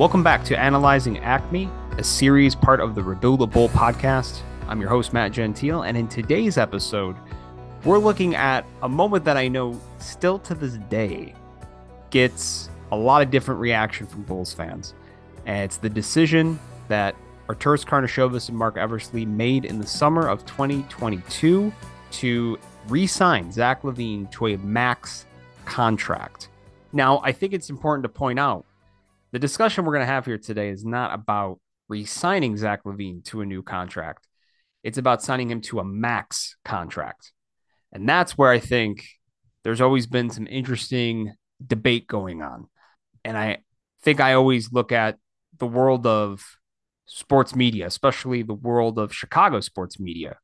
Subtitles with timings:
[0.00, 4.40] Welcome back to Analyzing AKME, a series part of the Rebuildable podcast.
[4.66, 7.14] I'm your host, Matt Gentile, and in today's episode,
[7.84, 11.34] we're looking at a moment that I know still to this day
[12.08, 14.94] gets a lot of different reaction from Bulls fans.
[15.44, 16.58] And it's the decision
[16.88, 17.14] that
[17.50, 21.70] Arturas Karnisovas and Marc Eversley made in the summer of 2022
[22.12, 22.58] to
[22.88, 25.26] re sign Zach LaVine to a max
[25.66, 26.48] contract.
[26.94, 28.64] Now, I think it's important to point out
[29.32, 33.24] the discussion we're going to have here today is not about re signing Zach LaVine
[33.26, 34.26] to a new contract,
[34.82, 37.32] it's about signing him to a max contract.
[37.92, 39.06] And that's where I think
[39.64, 42.68] there's always been some interesting debate going on.
[43.24, 43.58] And I
[44.02, 45.18] think I always look at
[45.58, 46.42] the world of
[47.06, 50.38] sports media, especially the world of Chicago sports media.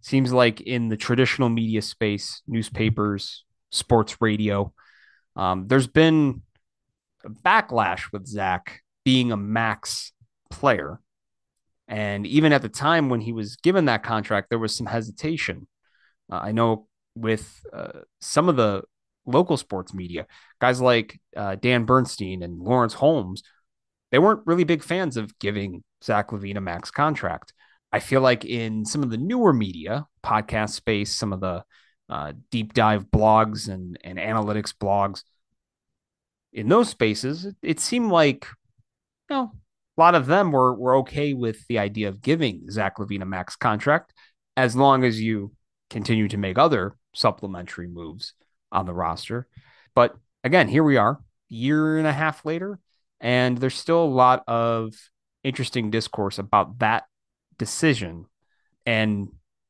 [0.00, 4.72] Seems like in the traditional media space, newspapers, sports radio,
[5.36, 6.42] um, there's been
[7.28, 10.12] backlash with Zach being a max
[10.50, 11.00] player.
[11.86, 15.66] And even at the time when he was given that contract, there was some hesitation.
[16.30, 18.82] Uh, I know with uh, some of the
[19.24, 20.26] local sports media,
[20.60, 23.42] guys like uh, Dan Bernstein and Lawrence Holmes,
[24.10, 27.52] they weren't really big fans of giving Zach LaVine a max contract.
[27.92, 31.64] I feel like in some of the newer media, podcast space, some of the
[32.10, 35.22] uh, deep dive blogs and, and analytics blogs,
[36.52, 38.46] in those spaces, it, seemed like,
[39.28, 39.52] you know,
[39.96, 43.26] a lot of them were, were okay with the idea of giving Zach LaVine a
[43.26, 44.14] max contract
[44.56, 45.52] as long as you
[45.90, 48.34] continue to make other supplementary moves
[48.72, 49.46] on the roster.
[49.94, 52.78] But again, here we are, year and a half later,
[53.20, 54.94] and there's still a lot of
[55.42, 57.04] interesting discourse about that
[57.58, 58.26] decision.
[58.86, 59.28] And,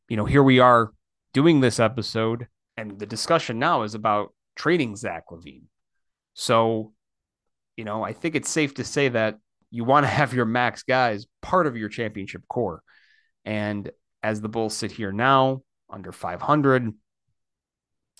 [0.08, 0.92] you know, here we are
[1.32, 5.64] doing this episode, and the discussion now is about trading Zach LaVine.
[6.40, 6.92] So,
[7.76, 9.38] you know, I think it's safe to say that
[9.72, 12.80] you want to have your max guys part of your championship core.
[13.44, 13.90] And
[14.22, 16.92] as the Bulls sit here now, under 500,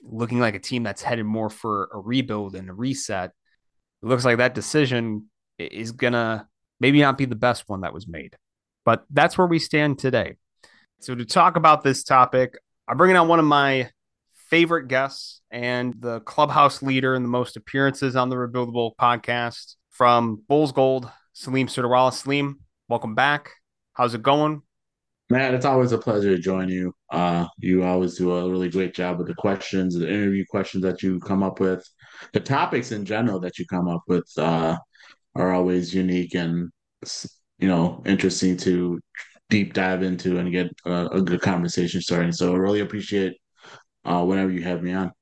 [0.02, 3.30] looking like a team that's headed more for a rebuild and a reset,
[4.02, 6.44] it looks like that decision is going to
[6.80, 8.34] maybe not be the best one that was made.
[8.84, 10.34] But that's where we stand today.
[10.98, 12.58] So, to talk about this topic,
[12.88, 13.90] I'm bringing on one of my
[14.48, 20.42] favorite guests and the clubhouse leader and the most appearances on the Rebuildable podcast from
[20.48, 22.12] Bulls Gold, Salim Suterwalla.
[22.12, 23.50] Salim, welcome back.
[23.92, 24.62] How's it going?
[25.30, 26.94] Matt, it's always a pleasure to join you.
[27.10, 31.02] Uh, you always do a really great job with the questions, the interview questions that
[31.02, 31.86] you come up with,
[32.32, 34.76] the topics in general that you come up with uh,
[35.34, 36.70] are always unique and
[37.58, 38.98] you know interesting to
[39.50, 42.32] deep dive into and get a, a good conversation starting.
[42.32, 43.36] So I really appreciate
[44.08, 45.12] uh, whenever you have me on.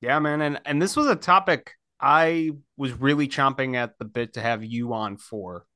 [0.00, 4.34] Yeah, man, and and this was a topic I was really chomping at the bit
[4.34, 5.66] to have you on for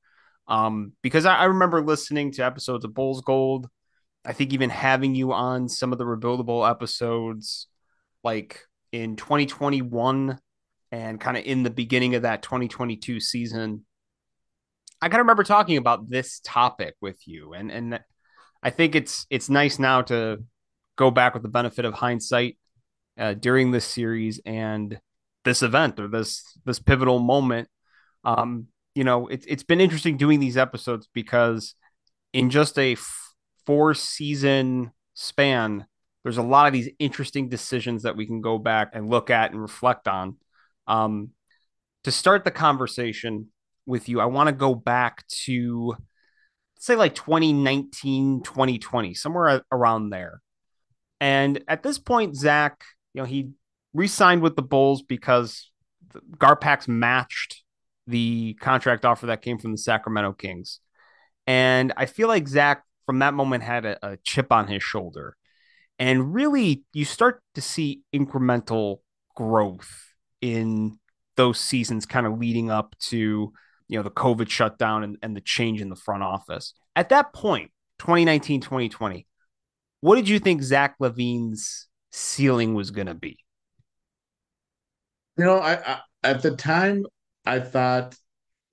[0.47, 3.69] um, because I, I, remember listening to episodes of Bulls Gold.
[4.25, 7.67] I think even having you on some of the rebuildable episodes,
[8.23, 10.39] like in 2021
[10.91, 13.85] and kind of in the beginning of that 2022 season.
[15.01, 17.99] I kind of remember talking about this topic with you, and and
[18.61, 20.43] I think it's it's nice now to
[20.95, 22.57] go back with the benefit of hindsight
[23.17, 24.99] uh, during this series and
[25.43, 27.67] this event or this this pivotal moment.
[28.23, 31.75] Um, you know, it's it's been interesting doing these episodes because
[32.31, 33.33] in just a f-
[33.65, 35.85] four season span,
[36.23, 39.51] there's a lot of these interesting decisions that we can go back and look at
[39.51, 40.37] and reflect on.
[40.87, 41.31] Um,
[42.03, 43.49] to start the conversation
[43.85, 45.95] with you, I want to go back to
[46.79, 50.41] say like 2019, 2020, somewhere around there.
[51.23, 53.51] And at this point, Zach, you know, he
[53.93, 55.71] re-signed with the Bulls because
[56.37, 57.63] Garpax matched
[58.07, 60.81] the contract offer that came from the Sacramento Kings.
[61.47, 65.37] And I feel like Zach, from that moment, had a, a chip on his shoulder.
[65.97, 68.97] And really, you start to see incremental
[69.33, 70.09] growth
[70.41, 70.99] in
[71.37, 73.53] those seasons kind of leading up to
[73.87, 77.33] you know the covid shutdown and, and the change in the front office at that
[77.33, 79.25] point 2019 2020
[80.03, 83.37] what did you think zach LaVine's ceiling was going to be
[85.37, 87.05] you know I, I, at the time
[87.45, 88.15] I thought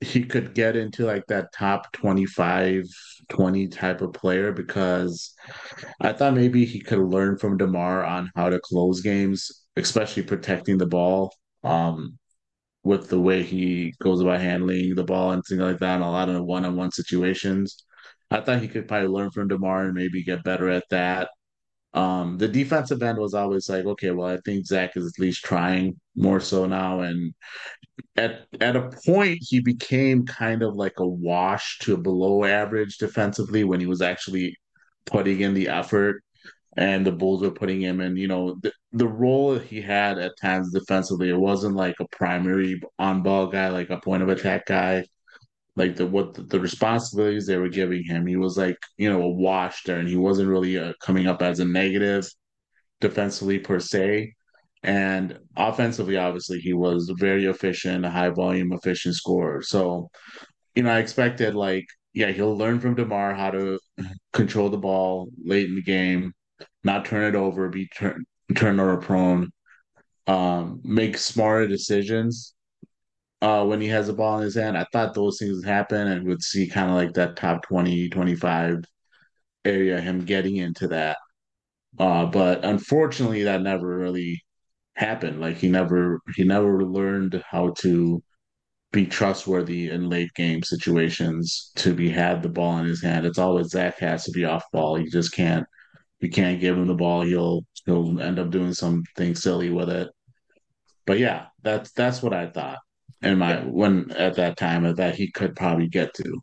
[0.00, 2.86] he could get into like that top 25,
[3.28, 5.34] 20 type of player because
[6.00, 10.78] I thought maybe he could learn from DeMar on how to close games, especially protecting
[10.78, 11.34] the ball.
[11.62, 12.18] Um,
[12.82, 16.08] with the way he goes about handling the ball and things like that, and a
[16.08, 17.84] lot of one-on-one situations.
[18.30, 21.30] I thought he could probably learn from DeMar and maybe get better at that.
[21.94, 25.44] Um, the defensive end was always like, okay, well, I think Zach is at least
[25.44, 27.00] trying more so now.
[27.00, 27.34] And
[28.16, 33.64] at at a point, he became kind of like a wash to below average defensively
[33.64, 34.56] when he was actually
[35.06, 36.22] putting in the effort
[36.76, 40.38] and the Bulls were putting him in, you know, the, the role he had at
[40.40, 44.66] times defensively, it wasn't like a primary on ball guy, like a point of attack
[44.66, 45.04] guy.
[45.76, 49.22] Like the what the, the responsibilities they were giving him, he was like you know
[49.22, 52.28] a wash there, and he wasn't really uh, coming up as a negative
[53.00, 54.34] defensively per se.
[54.82, 59.62] And offensively, obviously, he was very efficient, a high volume, efficient scorer.
[59.62, 60.10] So,
[60.74, 63.78] you know, I expected like, yeah, he'll learn from DeMar how to
[64.32, 66.32] control the ball late in the game,
[66.82, 68.24] not turn it over, be turn
[68.54, 69.50] turnover prone,
[70.26, 72.54] um, make smarter decisions
[73.42, 74.76] uh, when he has the ball in his hand.
[74.76, 78.08] I thought those things would happen and would see kind of like that top 20,
[78.10, 78.84] 25
[79.64, 81.18] area, him getting into that.
[81.98, 84.42] Uh, but unfortunately, that never really
[84.94, 85.40] happened.
[85.40, 88.22] Like he never he never learned how to
[88.92, 93.26] be trustworthy in late game situations to be had the ball in his hand.
[93.26, 95.00] It's always Zach has to be off ball.
[95.00, 95.66] You just can't
[96.20, 97.22] you can't give him the ball.
[97.22, 100.08] He'll he'll end up doing something silly with it.
[101.06, 102.78] But yeah, that's that's what I thought.
[103.22, 103.64] And my yeah.
[103.64, 106.40] when at that time that he could probably get to.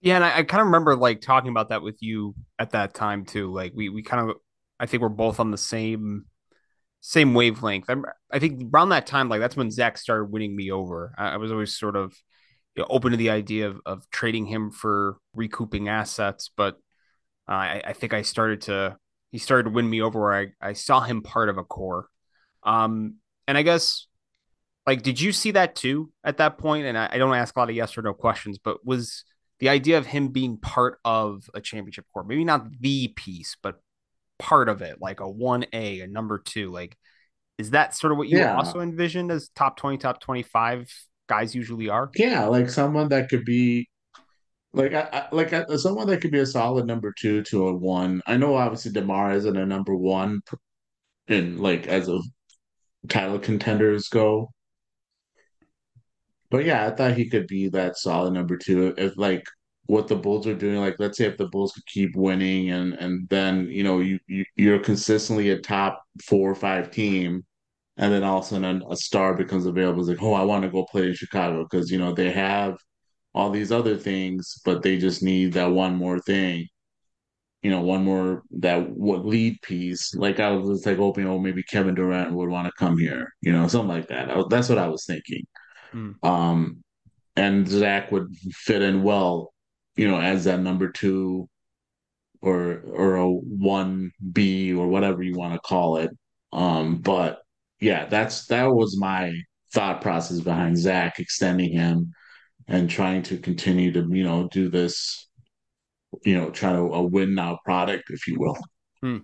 [0.00, 2.94] Yeah, and I, I kind of remember like talking about that with you at that
[2.94, 3.52] time too.
[3.52, 4.36] Like we we kind of
[4.78, 6.24] I think we're both on the same
[7.00, 7.86] same wavelength.
[7.88, 11.14] I'm, I think around that time, like that's when Zach started winning me over.
[11.18, 12.14] I, I was always sort of
[12.76, 16.76] you know, open to the idea of, of trading him for recouping assets, but
[17.48, 18.96] uh, I, I think I started to
[19.30, 22.08] he started to win me over where I, I saw him part of a core.
[22.62, 23.16] Um,
[23.46, 24.06] and I guess
[24.90, 26.84] like did you see that too at that point?
[26.84, 29.22] And I, I don't ask a lot of yes or no questions, but was
[29.60, 33.76] the idea of him being part of a championship core, maybe not the piece, but
[34.40, 36.72] part of it, like a 1A, a number two.
[36.72, 36.96] Like,
[37.56, 38.56] is that sort of what you yeah.
[38.56, 40.92] also envisioned as top 20, top 25
[41.28, 42.10] guys usually are?
[42.16, 43.88] Yeah, like someone that could be
[44.72, 47.76] like I, I like I, someone that could be a solid number two to a
[47.76, 48.22] one.
[48.26, 50.40] I know obviously Demar isn't a number one
[51.28, 52.18] in like as a
[53.08, 54.50] title contenders go.
[56.50, 59.44] But yeah, I thought he could be that solid number two if like
[59.86, 60.80] what the Bulls are doing.
[60.80, 64.18] Like, let's say if the Bulls could keep winning, and and then you know you,
[64.26, 67.44] you you're consistently a top four or five team,
[67.96, 70.00] and then all of a sudden a star becomes available.
[70.00, 72.76] It's like, oh, I want to go play in Chicago because you know they have
[73.34, 76.66] all these other things, but they just need that one more thing.
[77.62, 80.14] You know, one more that what lead piece.
[80.14, 83.28] Like I was like hoping, oh, maybe Kevin Durant would want to come here.
[83.42, 84.30] You know, something like that.
[84.30, 85.44] I, that's what I was thinking.
[85.94, 86.14] Mm.
[86.22, 86.82] Um,
[87.36, 89.52] and Zach would fit in well
[90.00, 91.46] you know, as that number two
[92.40, 96.10] or or a one B or whatever you want to call it.
[96.54, 97.42] Um, but
[97.80, 99.34] yeah, that's that was my
[99.74, 102.12] thought process behind Zach extending him
[102.66, 105.28] and trying to continue to you know do this,
[106.24, 108.56] you know, try to a win now product, if you will.
[109.02, 109.18] Hmm.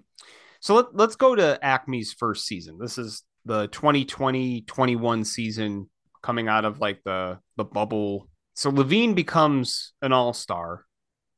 [0.61, 2.77] So let, let's go to AKME's first season.
[2.79, 5.89] This is the 2020-21 season
[6.23, 10.87] coming out of like the the bubble so LaVine becomes an all star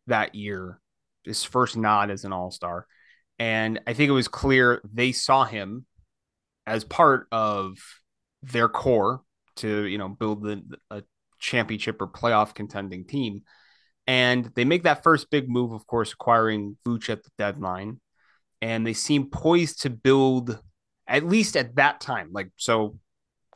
[0.06, 0.80] that year,
[1.24, 2.86] his first nod as an all star.
[3.40, 5.84] And I think it was clear they saw him
[6.64, 7.76] as part of
[8.42, 9.22] their core
[9.56, 10.62] to, you know, build the,
[10.92, 11.02] a
[11.40, 13.42] championship or playoff contending team.
[14.06, 18.00] And they make that first big move, of course, acquiring Vooch at the deadline.
[18.62, 20.56] And they seem poised to build,
[21.08, 22.96] at least at that time, like, so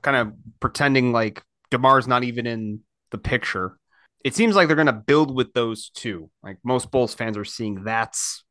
[0.03, 2.81] kind of pretending like DeMar's not even in
[3.11, 3.79] the picture.
[4.25, 6.31] It seems like they're going to build with those two.
[6.43, 8.45] Like most Bulls fans are seeing that's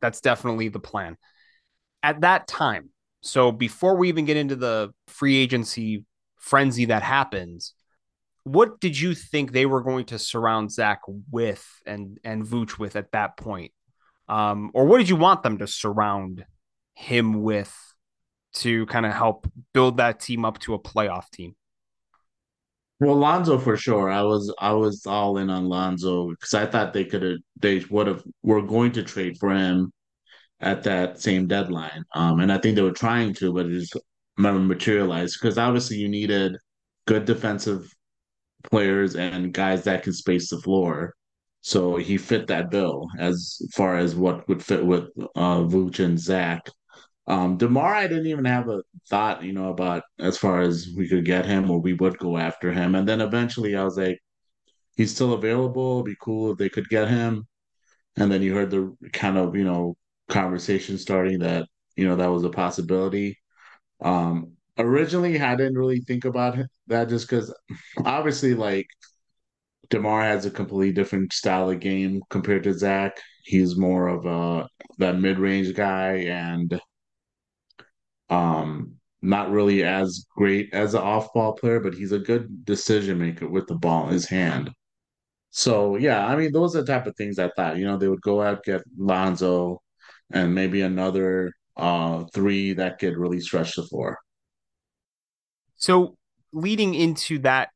[0.00, 1.16] that's definitely the plan.
[2.02, 2.90] At that time,
[3.22, 6.04] so before we even get into the free agency
[6.38, 7.74] frenzy that happens,
[8.44, 11.00] what did you think they were going to surround Zach
[11.30, 13.72] with and and Vooch with at that point?
[14.28, 16.44] Um, or what did you want them to surround
[16.94, 17.74] him with
[18.54, 21.54] to kind of help build that team up to a playoff team?
[23.00, 24.10] Well, Lonzo for sure.
[24.10, 27.84] I was I was all in on Lonzo because I thought they could have they
[27.90, 29.92] would have were going to trade for him
[30.60, 32.04] at that same deadline.
[32.14, 33.96] Um, and I think they were trying to, but it just
[34.38, 36.56] never materialized because obviously you needed
[37.06, 37.92] good defensive
[38.64, 41.14] players and guys that can space the floor.
[41.60, 46.18] So he fit that bill as far as what would fit with uh Vooch and
[46.18, 46.68] Zach.
[47.26, 51.08] Um, Demar, I didn't even have a thought, you know, about as far as we
[51.08, 52.94] could get him or we would go after him.
[52.94, 54.18] And then eventually I was like,
[54.96, 55.96] he's still available.
[55.96, 57.46] It'd be cool if they could get him.
[58.16, 59.96] And then you heard the kind of, you know,
[60.28, 61.66] conversation starting that,
[61.96, 63.38] you know, that was a possibility.
[64.02, 67.54] Um, originally I didn't really think about that just because
[68.04, 68.86] obviously like
[69.90, 73.18] DeMar has a completely different style of game compared to Zach.
[73.44, 76.80] He's more of a that mid range guy and
[78.30, 83.18] um not really as great as an off ball player, but he's a good decision
[83.18, 84.70] maker with the ball in his hand.
[85.50, 87.78] So yeah, I mean those are the type of things I thought.
[87.78, 89.80] You know, they would go out get Lonzo
[90.32, 94.18] and maybe another uh three that could really stretch the floor.
[95.76, 96.16] So
[96.52, 97.70] leading into that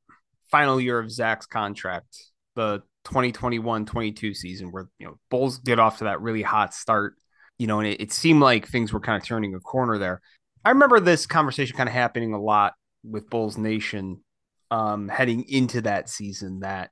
[0.51, 2.17] final year of Zach's contract,
[2.55, 7.15] the 2021-22 season, where you know Bulls get off to that really hot start,
[7.59, 10.21] you know, and it, it seemed like things were kind of turning a corner there.
[10.69, 14.23] I remember this conversation kind of happening a lot with Bulls Nation
[14.71, 16.61] um, heading into that season.
[16.61, 16.91] That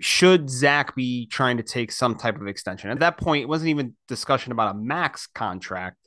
[0.00, 2.90] should Zach be trying to take some type of extension?
[2.90, 5.98] At that point, it wasn't even discussion about a max contract,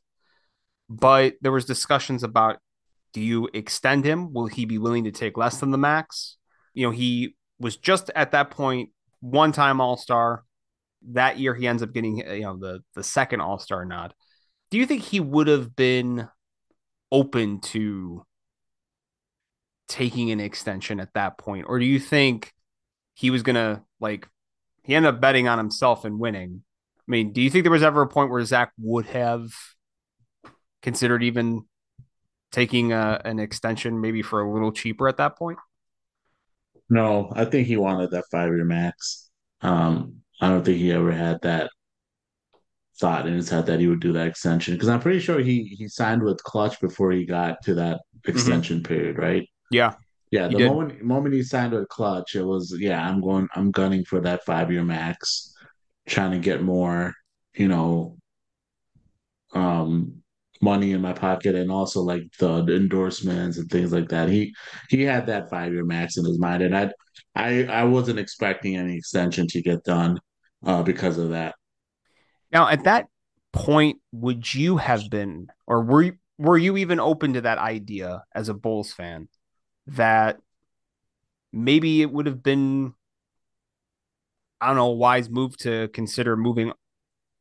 [0.89, 2.57] but there was discussions about
[3.13, 4.34] do you extend him?
[4.34, 6.36] Will he be willing to take less than the max?
[6.74, 8.89] You know, he was just at that point
[9.22, 10.43] one time All Star.
[11.13, 14.13] That year, he ends up getting you know the the second All Star nod.
[14.69, 16.27] Do you think he would have been
[17.12, 18.25] open to
[19.88, 22.53] taking an extension at that point, or do you think
[23.13, 24.27] he was gonna like
[24.83, 26.63] he ended up betting on himself and winning?
[27.00, 29.51] I mean, do you think there was ever a point where Zach would have
[30.81, 31.65] considered even
[32.51, 35.59] taking a, an extension maybe for a little cheaper at that point?
[36.89, 39.29] No, I think he wanted that five year max.
[39.62, 41.71] Um, I don't think he ever had that
[42.99, 45.63] thought in his head that he would do that extension because I'm pretty sure he
[45.77, 48.93] he signed with Klutch before he got to that extension mm-hmm.
[48.93, 49.47] period, right?
[49.71, 49.93] Yeah.
[50.31, 54.03] Yeah, the moment moment he signed with Klutch, it was yeah, I'm going I'm gunning
[54.03, 55.53] for that five year max,
[56.07, 57.13] trying to get more,
[57.53, 58.17] you know,
[59.53, 60.23] um
[60.61, 64.27] money in my pocket and also like the, endorsements and things like that.
[64.29, 64.53] He
[64.89, 66.91] he had that five year max in his mind, and I
[67.35, 70.19] I I wasn't expecting any extension to get done
[70.65, 71.55] uh, because of that.
[72.55, 73.07] Now, at that
[73.51, 78.24] point, would you have been, or were you, were you even open to that idea
[78.33, 79.27] as a Bulls fan
[79.88, 80.38] that
[81.51, 82.93] maybe it would have been,
[84.62, 86.71] I don't know, a wise move to consider moving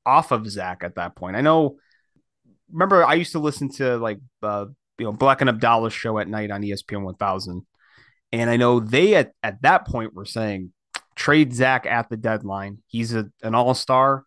[0.04, 1.36] off of Zach at that point?
[1.36, 1.78] I know
[2.72, 4.66] remember I used to listen to like uh,
[4.98, 7.64] you know Black and Abdallah's show at night on ESPN 1000,
[8.32, 10.72] and I know they at at that point were saying
[11.14, 12.78] trade Zach at the deadline.
[12.88, 14.24] He's a, an all star.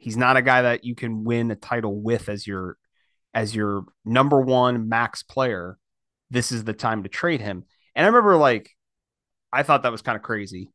[0.00, 2.78] He's not a guy that you can win a title with as your
[3.34, 5.78] as your number one max player.
[6.30, 7.64] This is the time to trade him.
[7.94, 8.70] And I remember like
[9.52, 10.70] I thought that was kind of crazy,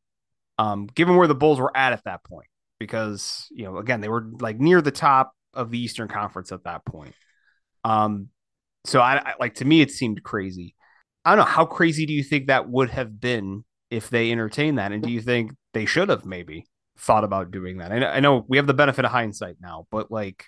[0.58, 2.46] um, given where the Bulls were at at that point,
[2.78, 6.62] because you know again they were like near the top of the Eastern Conference at
[6.62, 7.14] that point.
[7.82, 8.28] Um,
[8.84, 10.76] so I, I like to me it seemed crazy.
[11.24, 14.78] I don't know how crazy do you think that would have been if they entertained
[14.78, 16.66] that, and do you think they should have maybe
[16.98, 17.92] thought about doing that?
[17.92, 20.46] I know, I know we have the benefit of hindsight now, but like,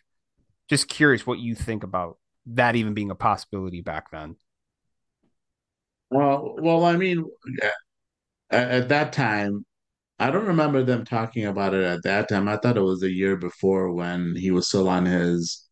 [0.68, 4.36] just curious what you think about that even being a possibility back then.
[6.10, 7.24] Well, well, I mean,
[8.50, 9.64] at, at that time,
[10.18, 12.48] I don't remember them talking about it at that time.
[12.48, 15.68] I thought it was a year before when he was still on his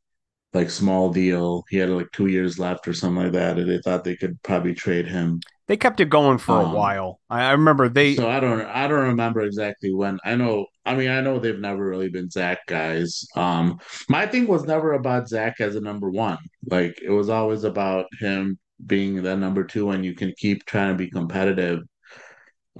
[0.52, 1.64] like small deal.
[1.68, 4.40] He had like two years left or something like that, and they thought they could
[4.42, 5.40] probably trade him.
[5.68, 7.20] They kept it going for um, a while.
[7.28, 8.14] I, remember they.
[8.14, 8.62] So I don't.
[8.62, 10.18] I don't remember exactly when.
[10.24, 10.66] I know.
[10.84, 13.26] I mean, I know they've never really been Zach guys.
[13.34, 16.38] Um, my thing was never about Zach as a number one.
[16.70, 20.92] Like it was always about him being the number two, and you can keep trying
[20.92, 21.80] to be competitive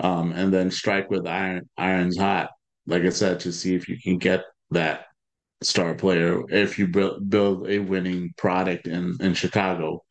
[0.01, 2.51] um, and then strike with iron irons hot.
[2.87, 5.07] Like I said, to see if you can get that
[5.63, 10.03] star player if you build build a winning product in in Chicago.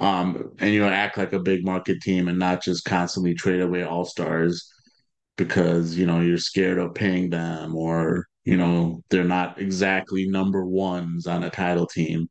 [0.00, 3.60] Um, and you know, act like a big market team and not just constantly trade
[3.60, 4.70] away all stars
[5.36, 10.64] because you know you're scared of paying them or you know they're not exactly number
[10.64, 12.28] ones on a title team.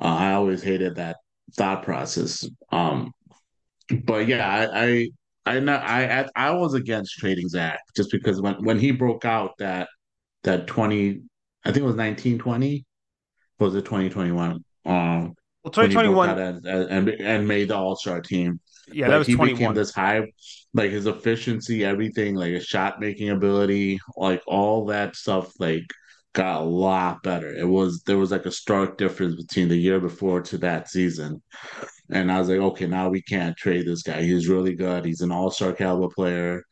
[0.00, 1.16] Uh, I always hated that
[1.56, 2.48] thought process.
[2.72, 3.12] Um,
[4.04, 5.08] but yeah, I, I
[5.46, 9.52] I know I, I was against trading Zach just because when when he broke out
[9.58, 9.88] that
[10.44, 11.22] that twenty
[11.64, 12.84] I think it was nineteen twenty
[13.58, 17.76] was it twenty twenty one um well twenty twenty one and, and and made the
[17.76, 18.60] All Star team
[18.92, 19.54] yeah like, that was he 21.
[19.54, 20.22] became this high
[20.74, 25.84] like his efficiency everything like his shot making ability like all that stuff like
[26.32, 30.00] got a lot better it was there was like a stark difference between the year
[30.00, 31.42] before to that season
[32.12, 34.22] and I was like, okay, now we can't trade this guy.
[34.22, 35.04] He's really good.
[35.04, 36.64] He's an all star caliber player.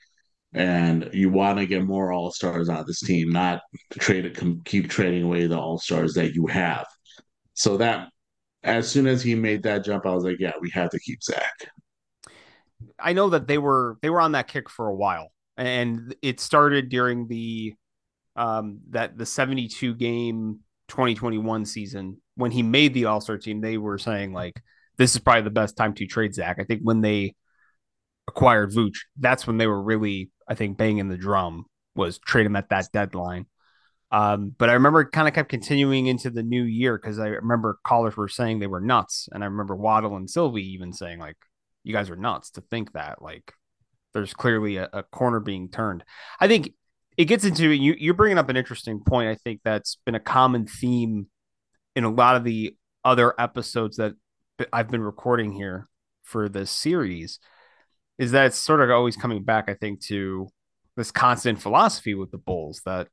[0.55, 3.61] And you want to get more all stars on this team, not
[3.99, 6.87] trade it, keep trading away the all stars that you have.
[7.53, 8.09] So that
[8.69, 11.23] as soon as he made that jump, I was like, yeah, we have to keep
[11.23, 11.55] Zach.
[12.99, 16.41] I know that they were they were on that kick for a while, and it
[16.41, 17.75] started during the
[18.37, 23.61] um that the 72 game 2021 season when he made the All Star team.
[23.61, 24.61] They were saying like
[24.97, 26.59] this is probably the best time to trade Zach.
[26.61, 27.35] I think when they
[28.29, 32.57] acquired Vooch, that's when they were really I think banging the drum was trade him
[32.57, 33.47] at that deadline.
[34.11, 37.79] Um, but I remember kind of kept continuing into the new year because I remember
[37.85, 41.37] callers were saying they were nuts, and I remember Waddle and Silvy even saying like,
[41.85, 43.53] "You guys are nuts to think that." Like,
[44.15, 46.05] there's clearly a, a corner being turned.
[46.41, 46.73] I think
[47.19, 47.95] it gets into you.
[47.99, 49.29] You're bringing up an interesting point.
[49.29, 51.27] I think that's been a common theme
[51.95, 54.15] in a lot of the other episodes that
[54.73, 55.87] I've been recording here
[56.23, 57.41] for this series.
[58.19, 59.69] Is that it's sort of always coming back?
[59.69, 60.49] I think to
[60.97, 63.09] this constant philosophy with the Bulls that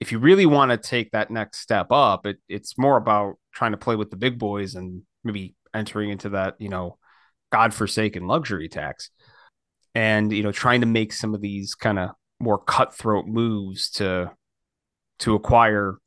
[0.00, 3.72] if you really want to take that next step up, it, it's more about trying
[3.72, 6.98] to play with the big boys and maybe entering into that, you know,
[7.52, 9.10] godforsaken luxury tax
[9.94, 14.32] and, you know, trying to make some of these kind of more cutthroat moves to
[15.18, 15.98] to acquire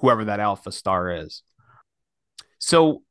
[0.00, 1.42] whoever that alpha star is.
[2.58, 3.02] So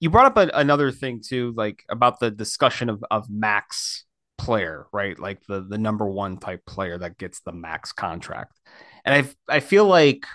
[0.00, 4.04] you brought up a, another thing too, like about the discussion of, of max
[4.36, 5.18] player, right?
[5.18, 8.58] Like the the number one type player that gets the max contract.
[9.06, 9.14] And
[9.48, 10.26] I I feel like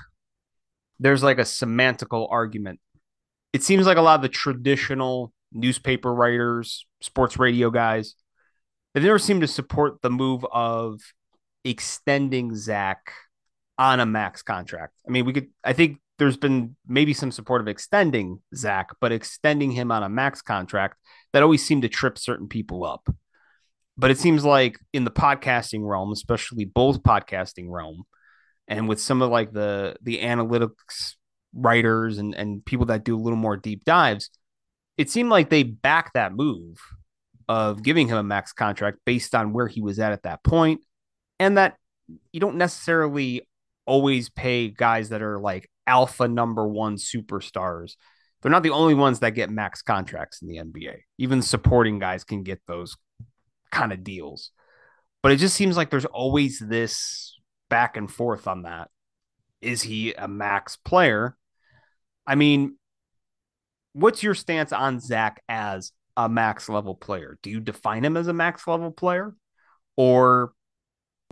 [1.00, 2.80] there's like a semantical argument.
[3.54, 8.16] It seems like a lot of the traditional newspaper writers, sports radio guys,
[8.94, 11.00] they never seem to support the move of
[11.64, 13.12] extending Zach
[13.78, 14.94] on a max contract.
[15.08, 19.12] I mean, we could I think there's been maybe some support of extending Zach, but
[19.12, 20.98] extending him on a max contract
[21.34, 23.10] that always seemed to trip certain people up.
[23.98, 28.04] But it seems like in the podcasting realm, especially both podcasting realm,
[28.72, 31.16] and with some of like the the analytics
[31.54, 34.32] writers and and people that do a little more deep dives,
[34.98, 36.80] it seemed like they back that move
[37.50, 40.82] of giving him a max contract based on where he was at at that point,
[41.38, 41.76] and that
[42.32, 43.42] you don't necessarily
[43.86, 47.96] always pay guys that are like alpha number one superstars.
[48.42, 50.96] They're not the only ones that get max contracts in the NBA.
[51.18, 52.96] Even supporting guys can get those
[53.70, 54.52] kind of deals.
[55.22, 57.38] But it just seems like there's always this
[57.72, 58.90] back and forth on that.
[59.62, 61.38] Is he a max player?
[62.28, 62.76] I mean,
[63.94, 67.40] what's your stance on Zach as a max level player?
[67.42, 69.34] Do you define him as a max level player?
[69.96, 70.52] Or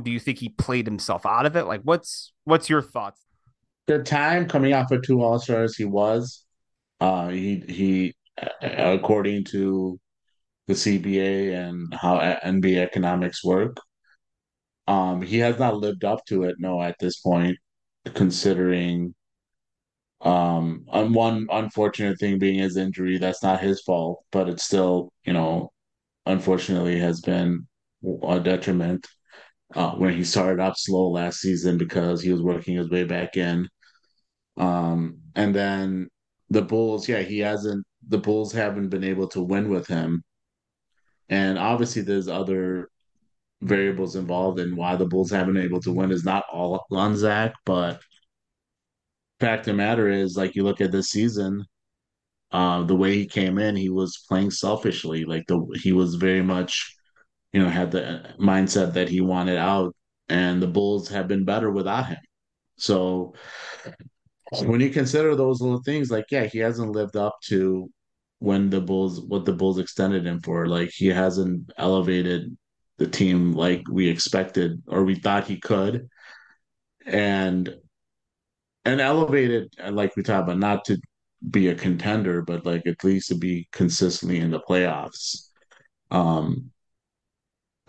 [0.01, 1.65] do you think he played himself out of it?
[1.65, 3.19] Like what's what's your thoughts?
[3.87, 6.45] The time coming off of two All Stars, he was.
[7.01, 8.15] Uh, he he,
[8.61, 9.99] according to
[10.67, 13.75] the CBA and how NBA economics work,
[14.89, 16.55] um, he has not lived up to it.
[16.57, 17.59] No, at this point,
[18.15, 19.13] considering
[20.21, 25.13] um, on one unfortunate thing being his injury, that's not his fault, but it's still,
[25.25, 25.71] you know,
[26.25, 27.67] unfortunately has been
[28.23, 29.07] a detriment.
[29.75, 33.37] Uh, when he started off slow last season because he was working his way back
[33.37, 33.69] in.
[34.57, 36.07] Um, and then
[36.49, 37.85] the Bulls, yeah, he hasn't.
[38.07, 40.23] The Bulls haven't been able to win with him,
[41.29, 42.89] and obviously there's other
[43.61, 46.11] variables involved and why the Bulls haven't been able to win.
[46.11, 48.01] Is not all on Zach, but
[49.39, 51.65] fact of the matter is, like you look at this season,
[52.51, 55.25] uh, the way he came in, he was playing selfishly.
[55.25, 56.95] Like the he was very much,
[57.53, 59.95] you know, had the mindset that he wanted out,
[60.29, 62.19] and the Bulls have been better without him.
[62.77, 63.33] So
[64.63, 67.89] when you consider those little things, like yeah, he hasn't lived up to
[68.39, 70.67] when the Bulls what the Bulls extended him for.
[70.67, 72.55] Like he hasn't elevated
[72.99, 76.09] the team like we expected or we thought he could.
[77.05, 77.75] And
[78.85, 80.97] and elevated like we talked about, not to
[81.49, 85.49] be a contender, but like at least to be consistently in the playoffs.
[86.11, 86.71] Um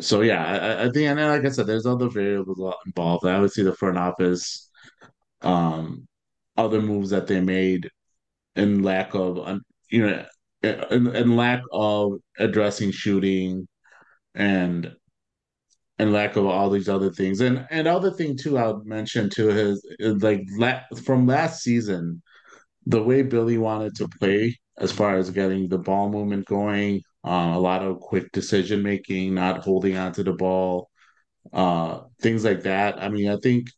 [0.01, 3.27] so yeah, I, I think and like I said, there's other variables involved.
[3.27, 4.69] I would see the front office
[5.43, 6.07] um
[6.57, 7.91] other moves that they made
[8.57, 10.27] in lack of you know
[10.63, 13.69] in lack of addressing shooting
[14.35, 14.95] and
[16.01, 19.31] and lack of all these other things and and other thing too i would mention
[19.31, 22.23] too is, is like la- from last season
[22.87, 27.53] the way billy wanted to play as far as getting the ball movement going uh,
[27.55, 30.91] a lot of quick decision making not holding onto the ball
[31.53, 33.69] uh things like that i mean i think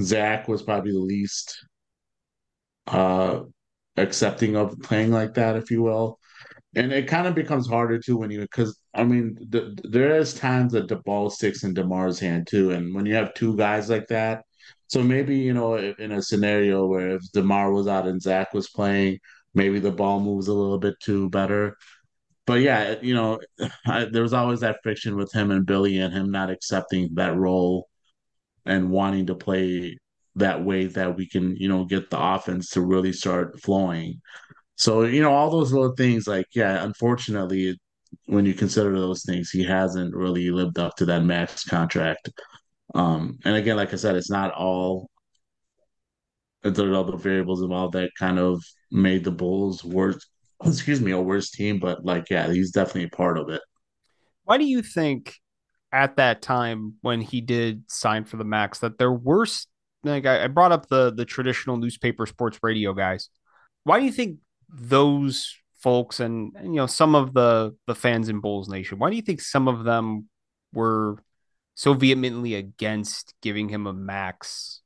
[0.00, 1.66] zach was probably the least
[2.86, 3.40] uh
[3.98, 6.17] accepting of playing like that, if you will.
[6.76, 10.34] And it kind of becomes harder too when you because I mean the, there is
[10.34, 13.88] times that the ball sticks in Demar's hand too, and when you have two guys
[13.90, 14.44] like that,
[14.88, 18.70] So maybe, you know, in a scenario where if DeMar was out and Zach was
[18.70, 19.18] playing,
[19.54, 21.76] maybe the ball moves a little bit too better.
[22.46, 23.40] But yeah, you know,
[23.86, 27.36] I, there was always that friction with him and Billy and him not accepting that
[27.36, 27.88] role
[28.66, 29.98] and wanting to play
[30.36, 34.20] that way that we can, you know, get the offense to really start flowing.
[34.78, 37.78] So, you know, all those little things, like, yeah, unfortunately,
[38.26, 42.30] when you consider those things, he hasn't really lived up to that max contract.
[42.94, 45.10] Um, and again, like I said, it's not all
[46.62, 50.24] there's other variables involved that kind of made the Bulls worse,
[50.64, 53.60] excuse me, a worse team, but like, yeah, he's definitely part of it.
[54.44, 55.34] Why do you think
[55.92, 59.46] at that time when he did sign for the max that there were
[60.04, 63.28] like I, brought up the the traditional newspaper sports radio guys.
[63.84, 64.38] Why do you think
[64.68, 69.16] those folks and, you know some of the the fans in Bulls Nation, why do
[69.16, 70.28] you think some of them
[70.72, 71.22] were
[71.74, 74.80] so vehemently against giving him a max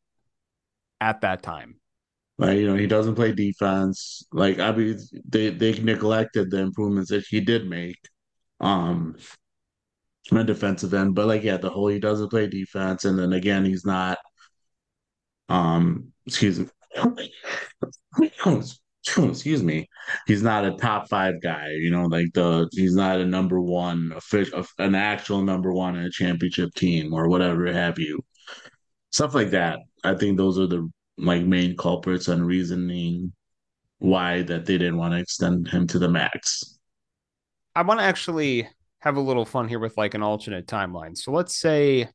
[1.01, 1.77] at that time?
[2.39, 4.27] Like, you know, he doesn't play defense.
[4.33, 7.99] Like, I mean, they they neglected the improvements that he did make.
[8.61, 9.17] Um,
[10.31, 11.15] on defensive end.
[11.15, 14.19] But like, yeah, the whole he doesn't play defense, and then again, he's not.
[15.49, 16.67] Um, excuse me.
[19.19, 19.89] excuse me.
[20.27, 21.71] He's not a top five guy.
[21.71, 26.05] You know, like the he's not a number one, official, an actual number one in
[26.05, 28.21] a championship team or whatever have you.
[29.11, 29.81] Stuff like that.
[30.05, 30.89] I think those are the
[31.19, 33.33] like main culprits and reasoning
[33.99, 36.79] why that they didn't want to extend him to the max.
[37.75, 38.69] I want to actually
[39.01, 41.17] have a little fun here with like an alternate timeline.
[41.17, 42.09] So let's say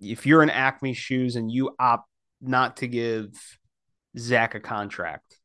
[0.00, 2.08] if you're in AKME shoes and you opt
[2.40, 3.30] not to give
[4.18, 5.36] Zach a contract,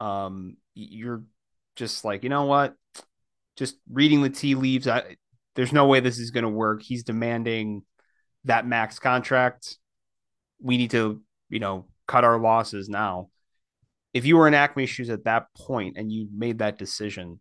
[0.00, 1.22] um, you're
[1.76, 2.74] just like, you know what?
[3.56, 4.88] Just reading the tea leaves.
[4.88, 5.16] I,
[5.54, 6.82] there's no way this is going to work.
[6.82, 7.82] He's demanding
[8.44, 9.78] that max contract.
[10.60, 13.30] We need to, you know, cut our losses now.
[14.12, 17.40] If you were in AKME shoes at that point and you made that decision,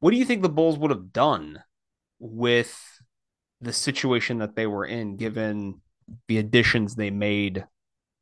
[0.00, 1.62] what do you think the Bulls would have done
[2.20, 2.76] with
[3.60, 5.80] the situation that they were in, given
[6.28, 7.64] the additions they made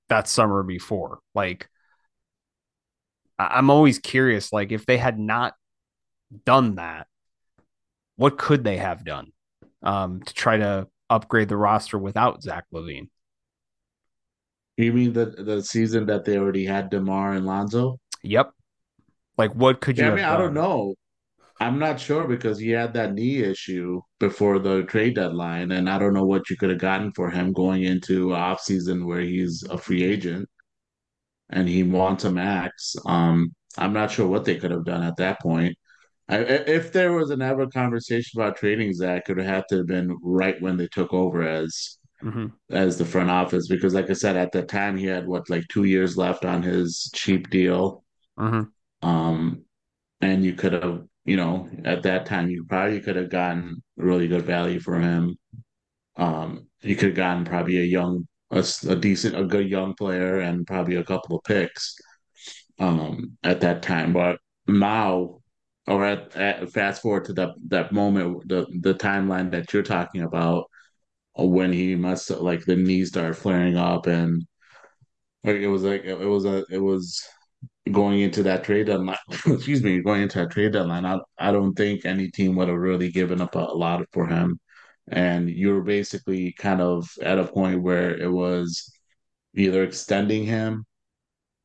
[0.09, 1.19] that summer before?
[1.35, 1.69] Like,
[3.39, 5.55] I'm always curious, like, if they had not
[6.45, 7.07] done that,
[8.17, 9.33] what could they have done
[9.83, 13.09] um, to try to upgrade the roster without Zach LaVine?
[14.77, 17.99] You mean the the season that they already had Demar and Lonzo?
[18.23, 18.53] Yep.
[19.39, 20.05] Like, what could you?
[20.05, 20.35] Yeah, I mean, done?
[20.35, 20.95] I don't know.
[21.59, 25.99] I'm not sure because he had that knee issue before the trade deadline, and I
[25.99, 29.63] don't know what you could have gotten for him going into off season where he's
[29.71, 30.49] a free agent
[31.51, 32.97] and he wants a max.
[33.07, 35.77] Um, I'm not sure what they could have done at that point.
[36.29, 39.87] I, if there was an ever conversation about trading Zach, it would have to have
[39.87, 42.47] been right when they took over as mm-hmm.
[42.71, 45.65] as the front office because, like I said, at that time he had what like
[45.69, 48.03] two years left on his cheap deal.
[48.39, 49.09] Mm-hmm.
[49.09, 49.63] Um,
[50.21, 54.29] and you could have you know, at that time, you probably could have gotten really
[54.29, 55.37] good value for him.
[56.17, 60.41] Um, you could have gotten probably a young, a, a, decent, a good young player,
[60.41, 61.97] and probably a couple of picks
[62.79, 64.13] um, at that time.
[64.13, 65.41] But now,
[65.87, 70.23] or at, at, fast forward to that that moment, the the timeline that you're talking
[70.23, 70.65] about,
[71.39, 74.47] uh, when he must like the knees start flaring up, and
[75.45, 77.23] like it was like it was a it was
[77.93, 81.75] going into that trade deadline, excuse me, going into that trade deadline, I, I don't
[81.75, 84.59] think any team would have really given up a, a lot for him.
[85.09, 88.91] And you were basically kind of at a point where it was
[89.55, 90.85] either extending him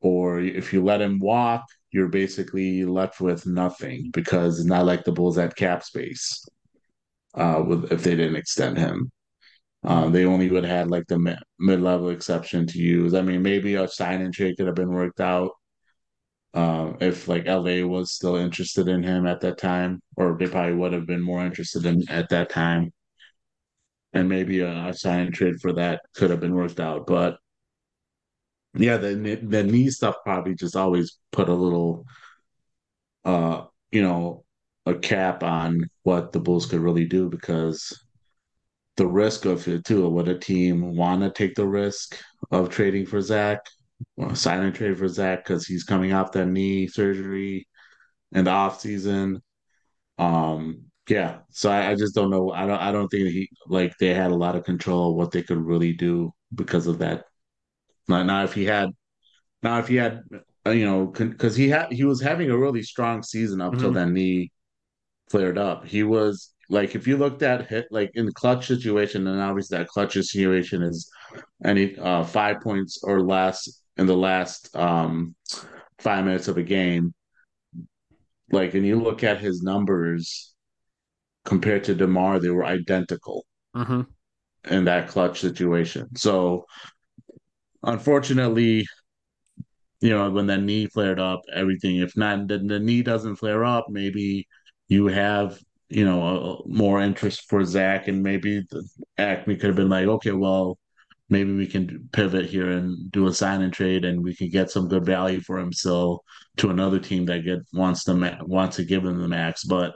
[0.00, 5.12] or if you let him walk, you're basically left with nothing because not like the
[5.12, 6.44] Bulls had cap space
[7.34, 9.10] uh, with if they didn't extend him.
[9.84, 11.18] Uh, they only would have had like the
[11.58, 13.14] mid level exception to use.
[13.14, 15.52] I mean, maybe a sign and trade could have been worked out
[16.54, 20.74] um, if like LA was still interested in him at that time, or they probably
[20.74, 22.92] would have been more interested in at that time.
[24.14, 27.06] And maybe a, a sign trade for that could have been worked out.
[27.06, 27.38] But
[28.74, 32.06] yeah, the the knee stuff probably just always put a little
[33.24, 34.44] uh, you know,
[34.86, 37.92] a cap on what the Bulls could really do because
[38.96, 40.08] the risk of it too.
[40.08, 42.18] Would a team want to take the risk
[42.50, 43.60] of trading for Zach?
[44.16, 47.68] well, sign and trade for Zach because he's coming off that knee surgery
[48.32, 49.42] in the off season.
[50.18, 52.52] Um, yeah, so I, I, just don't know.
[52.52, 52.80] I don't.
[52.80, 55.58] I don't think he like they had a lot of control of what they could
[55.58, 57.24] really do because of that.
[58.08, 58.90] Now, now if he had,
[59.62, 60.20] now if he had,
[60.64, 63.80] uh, you know, because he had he was having a really strong season up mm-hmm.
[63.80, 64.52] till that knee
[65.28, 65.84] flared up.
[65.84, 69.78] He was like if you looked at hit like in the clutch situation, and obviously
[69.78, 71.10] that clutch situation is
[71.64, 75.34] any uh, five points or less in the last um,
[75.98, 77.12] five minutes of a game.
[78.52, 80.51] Like, and you look at his numbers
[81.44, 84.02] compared to Demar, they were identical mm-hmm.
[84.72, 86.14] in that clutch situation.
[86.16, 86.66] So,
[87.82, 88.86] unfortunately,
[90.00, 91.96] you know, when that knee flared up, everything.
[91.96, 94.48] If not, the, the knee doesn't flare up, maybe
[94.88, 99.76] you have you know a, more interest for Zach, and maybe the AKME could have
[99.76, 100.78] been like, okay, well,
[101.28, 104.70] maybe we can pivot here and do a sign and trade, and we can get
[104.70, 106.24] some good value for him still
[106.56, 109.64] to another team that get wants to wants to give him the max.
[109.64, 109.92] But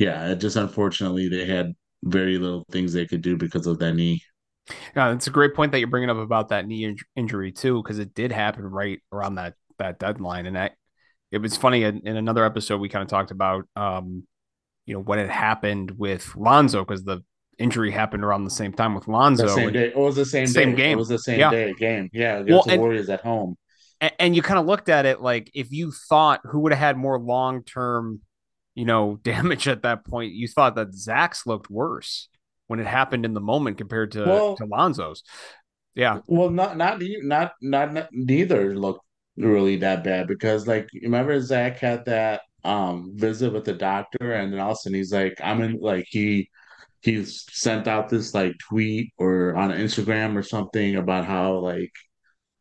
[0.00, 3.92] yeah, it just unfortunately they had very little things they could do because of that
[3.92, 4.22] knee.
[4.96, 7.82] Yeah, it's a great point that you're bringing up about that knee in- injury too,
[7.82, 10.72] because it did happen right around that that deadline, and that
[11.30, 14.26] it was funny in, in another episode we kind of talked about, um,
[14.86, 17.20] you know, what had happened with Lonzo because the
[17.58, 19.48] injury happened around the same time with Lonzo.
[19.48, 19.88] The same day.
[19.88, 20.76] It was the same same day.
[20.76, 20.92] game.
[20.92, 21.50] It was the same yeah.
[21.50, 22.08] day game.
[22.14, 23.58] Yeah, against well, the Warriors at home.
[24.00, 26.78] And, and you kind of looked at it like if you thought who would have
[26.78, 28.20] had more long term,
[28.80, 32.28] you know, damage at that point, you thought that Zach's looked worse
[32.66, 35.22] when it happened in the moment compared to, well, to Lonzo's.
[35.94, 36.20] Yeah.
[36.26, 39.04] Well, not not not not, not neither looked
[39.36, 44.52] really that bad because like remember Zach had that um visit with the doctor and
[44.52, 46.48] then all of a sudden he's like I'm in like he
[47.00, 51.92] he sent out this like tweet or on Instagram or something about how like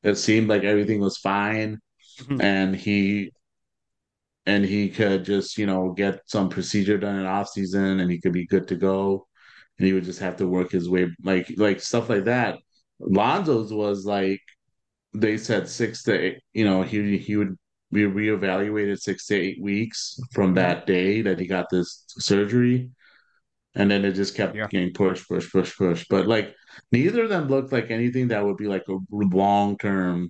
[0.04, 1.80] it seemed like everything was fine
[2.22, 2.42] mm-hmm.
[2.42, 3.32] and he
[4.50, 8.20] and he could just you know get some procedure done in off season and he
[8.20, 9.28] could be good to go
[9.78, 12.60] and he would just have to work his way like like stuff like that.
[13.00, 14.42] Lonzo's was like
[15.14, 17.58] they said six to eight, you know, he he would
[17.92, 22.92] be reevaluated six to eight weeks from that day that he got this surgery.
[23.76, 24.68] And then it just kept yeah.
[24.68, 26.06] getting push, push, push, push.
[26.10, 26.56] But like
[26.92, 30.30] neither of them looked like anything that would be like a long term.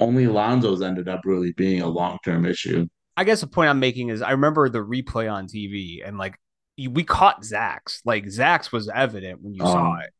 [0.00, 2.86] Only Lonzo's ended up really being a long term issue.
[3.16, 6.38] I guess the point I'm making is I remember the replay on TV and like
[6.76, 8.00] we caught Zach's.
[8.04, 10.10] Like Zach's was evident when you um, saw it.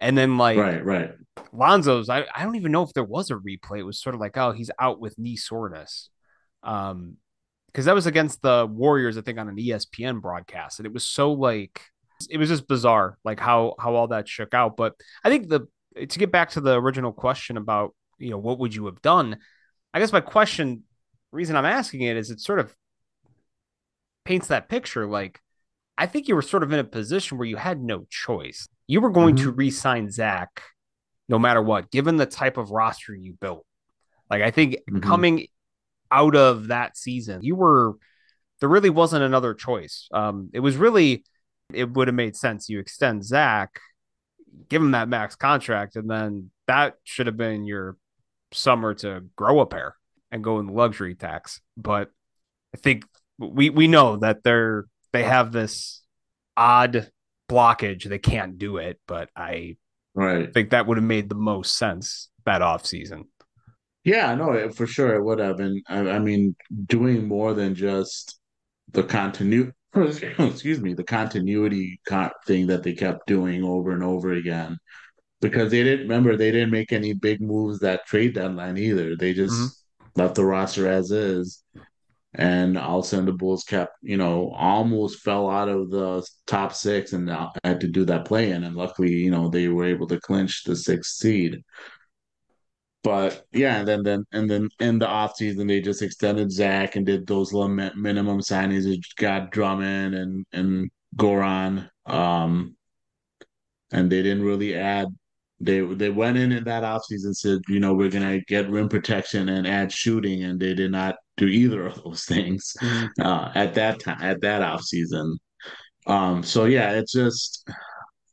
[0.00, 1.12] And then like right, right.
[1.52, 3.78] Lonzo's, I, I don't even know if there was a replay.
[3.78, 6.10] It was sort of like, oh, he's out with knee soreness.
[6.62, 7.16] Um,
[7.74, 10.78] because that was against the Warriors, I think, on an ESPN broadcast.
[10.78, 11.80] And it was so like
[12.30, 14.76] it was just bizarre, like how how all that shook out.
[14.76, 18.60] But I think the to get back to the original question about, you know, what
[18.60, 19.38] would you have done?
[19.92, 20.84] I guess my question,
[21.34, 22.74] reason I'm asking it is it sort of
[24.24, 25.40] paints that picture like
[25.96, 28.68] I think you were sort of in a position where you had no choice.
[28.86, 29.44] You were going mm-hmm.
[29.44, 30.62] to re sign Zach
[31.28, 33.64] no matter what, given the type of roster you built.
[34.28, 35.00] Like, I think mm-hmm.
[35.00, 35.46] coming
[36.10, 37.94] out of that season, you were,
[38.60, 40.08] there really wasn't another choice.
[40.12, 41.24] Um, it was really,
[41.72, 42.68] it would have made sense.
[42.68, 43.80] You extend Zach,
[44.68, 47.96] give him that max contract, and then that should have been your
[48.52, 49.96] summer to grow a pair
[50.34, 51.60] and go in the luxury tax.
[51.76, 52.10] But
[52.74, 53.04] I think
[53.38, 56.02] we we know that they're they have this
[56.56, 57.10] odd
[57.48, 58.04] blockage.
[58.04, 59.76] They can't do it, but I
[60.14, 60.52] right.
[60.52, 63.26] think that would have made the most sense that off season.
[64.02, 65.60] Yeah, no, for sure it would have.
[65.60, 68.38] And I, I mean, doing more than just
[68.92, 69.72] the continuity,
[70.38, 74.78] excuse me, the continuity con- thing that they kept doing over and over again.
[75.40, 79.14] Because they didn't remember, they didn't make any big moves that trade deadline either.
[79.14, 79.66] They just mm-hmm.
[80.16, 81.64] Left the roster as is
[82.34, 86.26] and all of a sudden the Bulls kept, you know, almost fell out of the
[86.46, 87.30] top six and
[87.62, 88.64] had to do that play in.
[88.64, 91.62] And luckily, you know, they were able to clinch the sixth seed.
[93.04, 97.04] But yeah, and then then and then in the offseason they just extended Zach and
[97.04, 98.86] did those little minimum signings.
[98.86, 102.76] It got Drummond and and Goran, um,
[103.92, 105.08] and they didn't really add
[105.64, 108.88] they they went in in that offseason and said, you know, we're gonna get rim
[108.88, 113.22] protection and add shooting, and they did not do either of those things mm-hmm.
[113.22, 115.36] uh, at that time at that offseason.
[116.06, 117.68] Um, so yeah, it's just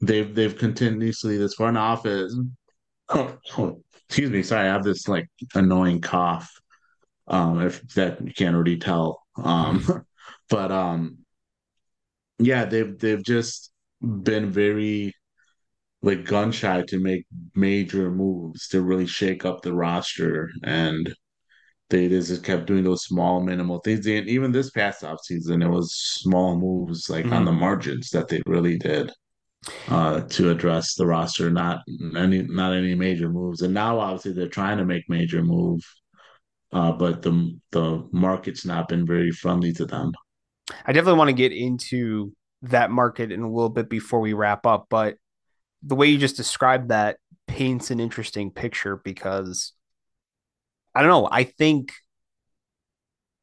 [0.02, 2.38] they've they've continuously this front office.
[3.10, 6.52] Oh, oh, excuse me, sorry, I have this like annoying cough.
[7.28, 9.24] Um, if that you can't already tell.
[9.38, 10.06] Um,
[10.50, 11.20] but um,
[12.40, 15.14] yeah, they've they've just been very
[16.02, 20.50] like gun shy to make major moves to really shake up the roster.
[20.64, 21.14] And
[21.90, 24.06] they just kept doing those small minimal things.
[24.08, 27.34] And even this past off season it was small moves like mm-hmm.
[27.34, 29.12] on the margins that they really did
[29.90, 31.52] uh, to address the roster.
[31.52, 31.82] Not
[32.16, 33.62] any not any major moves.
[33.62, 35.82] And now obviously they're trying to make major move
[36.74, 40.14] uh, but the the market's not been very friendly to them.
[40.86, 42.32] I definitely want to get into
[42.64, 45.18] that market in a little bit before we wrap up but
[45.84, 47.18] the way you just described that
[47.48, 49.74] paints an interesting picture because
[50.94, 51.28] I don't know.
[51.32, 51.94] I think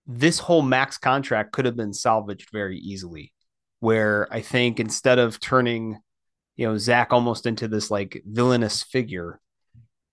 [0.06, 3.32] this whole max contract could have been salvaged very easily.
[3.80, 6.00] Where I think instead of turning,
[6.56, 9.40] you know, Zach almost into this like villainous figure,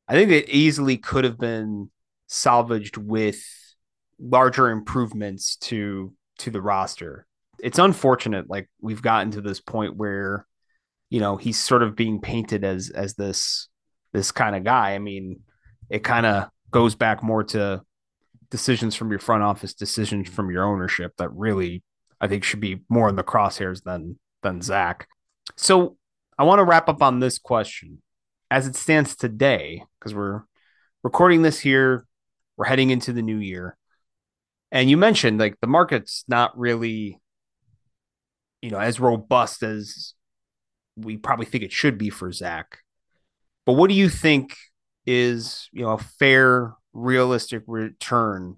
[0.07, 1.89] I think it easily could have been
[2.27, 3.43] salvaged with
[4.19, 7.25] larger improvements to to the roster.
[7.59, 10.45] It's unfortunate like we've gotten to this point where
[11.09, 13.69] you know he's sort of being painted as as this
[14.13, 14.95] this kind of guy.
[14.95, 15.41] I mean,
[15.89, 17.81] it kind of goes back more to
[18.49, 21.83] decisions from your front office, decisions from your ownership that really
[22.19, 25.07] I think should be more in the crosshairs than than Zach.
[25.55, 25.97] So
[26.37, 28.01] I want to wrap up on this question
[28.51, 30.41] as it stands today, because we're
[31.03, 32.05] recording this here,
[32.57, 33.77] we're heading into the new year.
[34.71, 37.21] And you mentioned like the market's not really,
[38.61, 40.14] you know, as robust as
[40.95, 42.79] we probably think it should be for Zach.
[43.65, 44.55] But what do you think
[45.05, 48.57] is, you know, a fair, realistic return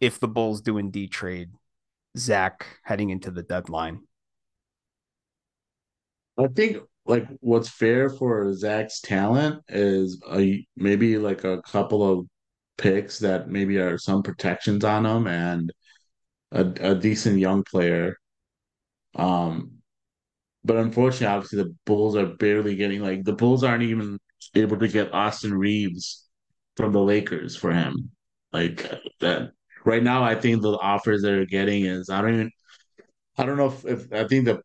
[0.00, 1.50] if the Bulls do indeed trade
[2.16, 4.00] Zach heading into the deadline?
[6.38, 12.26] I think like what's fair for Zach's talent is a maybe like a couple of
[12.76, 15.72] picks that maybe are some protections on them and
[16.50, 18.16] a, a decent young player.
[19.14, 19.78] Um,
[20.64, 24.18] but unfortunately, obviously the Bulls are barely getting like the Bulls aren't even
[24.54, 26.26] able to get Austin Reaves
[26.76, 28.10] from the Lakers for him.
[28.52, 29.52] Like that
[29.84, 32.50] right now, I think the offers they're getting is I don't even
[33.38, 34.62] I don't know if, if I think the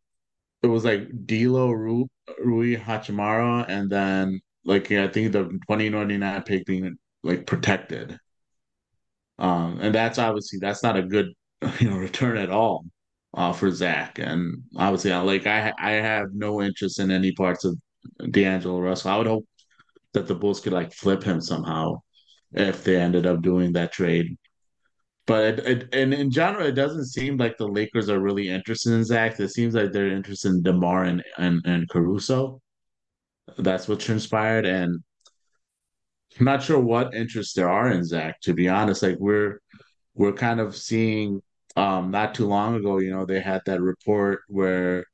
[0.62, 2.06] it was like D'Lo Rui,
[2.44, 8.18] Rui Hachimura and then like I think the 2099 pick being like protected.
[9.38, 11.28] Um, and that's obviously that's not a good
[11.80, 12.84] you know return at all
[13.34, 14.18] uh, for Zach.
[14.18, 17.76] And obviously, I like I I have no interest in any parts of
[18.30, 19.10] D'Angelo Russell.
[19.10, 19.46] I would hope
[20.12, 22.00] that the Bulls could like flip him somehow
[22.52, 24.36] if they ended up doing that trade.
[25.26, 28.92] But it, it, and in general, it doesn't seem like the Lakers are really interested
[28.92, 29.38] in Zach.
[29.38, 32.60] It seems like they're interested in DeMar and, and, and Caruso.
[33.56, 34.66] That's what transpired.
[34.66, 34.98] And
[36.38, 39.02] I'm not sure what interest there are in Zach, to be honest.
[39.02, 39.60] Like we're
[40.14, 41.40] we're kind of seeing
[41.76, 45.04] um not too long ago, you know, they had that report where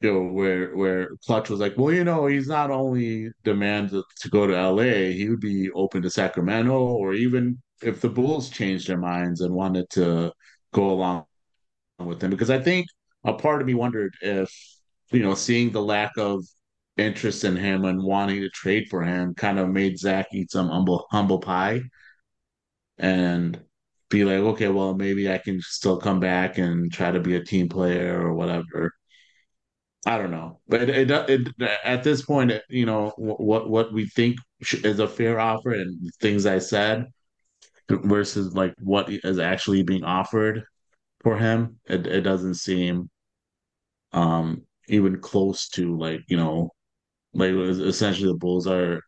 [0.00, 4.28] you know where where Klutch was like, well, you know, he's not only demanded to
[4.28, 8.88] go to LA, he would be open to Sacramento or even if the Bulls changed
[8.88, 10.32] their minds and wanted to
[10.72, 11.24] go along
[12.00, 12.30] with him.
[12.30, 12.86] Because I think
[13.24, 14.52] a part of me wondered if,
[15.12, 16.44] you know, seeing the lack of
[16.96, 20.68] interest in him and wanting to trade for him kind of made Zach eat some
[20.68, 21.82] humble humble pie
[22.98, 23.60] and
[24.12, 27.44] be like, okay, well, maybe I can still come back and try to be a
[27.44, 28.92] team player or whatever.
[30.04, 34.06] I don't know, but it, it, it at this point, you know, what what we
[34.08, 37.06] think is a fair offer and things I said
[37.88, 40.64] versus like what is actually being offered
[41.22, 43.10] for him, it it doesn't seem
[44.12, 46.70] um even close to like you know
[47.34, 49.00] like essentially the Bulls are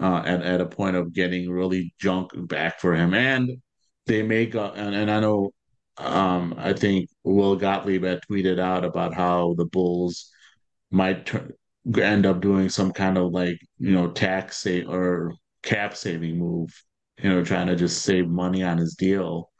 [0.00, 3.50] uh, at at a point of getting really junk back for him, and
[4.06, 5.52] they make a, and and I know
[5.98, 10.30] um I think Will Gottlieb had tweeted out about how the Bulls
[10.90, 11.32] might
[12.00, 16.70] end up doing some kind of like you know tax save or cap saving move,
[17.22, 19.50] you know, trying to just save money on his deal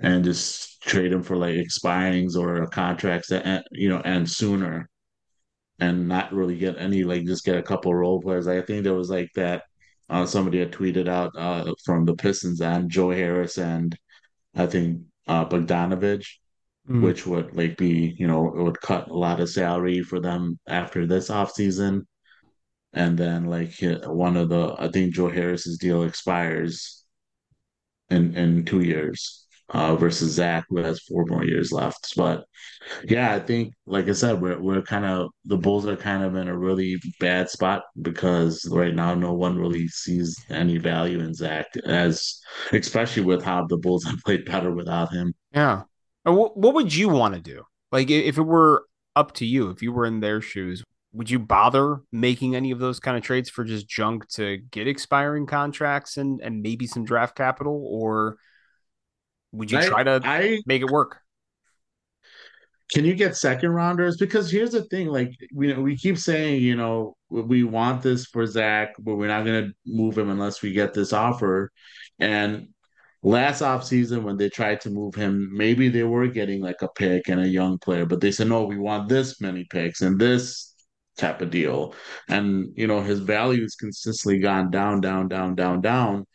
[0.00, 4.88] and just trade him for like expirings or contracts that end, you know end sooner
[5.80, 8.46] and not really get any like just get a couple role players.
[8.46, 9.64] I think there was like that
[10.10, 13.96] uh, somebody had tweeted out uh, from the Pistons and Joe Harris and
[14.54, 16.26] I think uh, Bogdanovich,
[16.88, 17.02] mm.
[17.02, 20.58] which would like be you know it would cut a lot of salary for them
[20.68, 22.02] after this offseason.
[22.92, 27.04] And then like one of the I think Joe Harris's deal expires
[28.10, 32.14] in in two years uh, versus Zach, who has four more years left.
[32.16, 32.44] But
[33.04, 36.34] yeah, I think, like I said, we're we're kind of the Bulls are kind of
[36.36, 41.34] in a really bad spot because right now no one really sees any value in
[41.34, 42.40] Zach, as
[42.72, 45.34] especially with how the Bulls have played better without him.
[45.52, 45.82] Yeah.
[46.24, 47.62] What what would you want to do?
[47.92, 48.86] Like if it were
[49.16, 52.80] up to you, if you were in their shoes, would you bother making any of
[52.80, 57.04] those kind of trades for just junk to get expiring contracts and and maybe some
[57.04, 58.36] draft capital or
[59.54, 61.18] would you I, try to I, make it work?
[62.92, 64.16] Can you get second rounders?
[64.18, 68.46] Because here's the thing: like we we keep saying, you know, we want this for
[68.46, 71.72] Zach, but we're not going to move him unless we get this offer.
[72.18, 72.68] And
[73.22, 77.28] last offseason when they tried to move him, maybe they were getting like a pick
[77.28, 80.74] and a young player, but they said, no, we want this many picks and this
[81.16, 81.94] type of deal.
[82.28, 86.26] And, you know, his value has consistently gone down, down, down, down, down.